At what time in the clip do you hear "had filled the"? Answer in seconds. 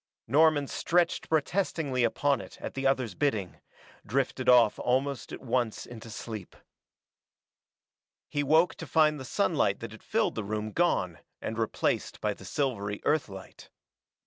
9.91-10.43